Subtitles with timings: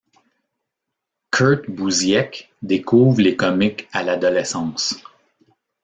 [1.29, 4.97] Kurt Busiek découvre les comics à l'adolescence.